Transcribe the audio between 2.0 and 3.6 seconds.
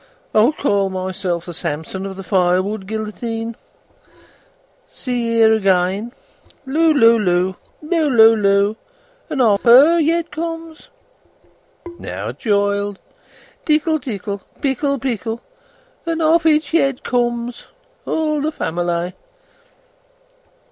of the firewood guillotine.